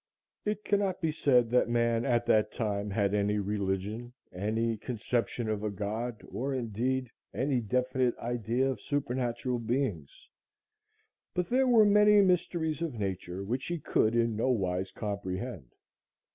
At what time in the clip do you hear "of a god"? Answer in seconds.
5.47-6.23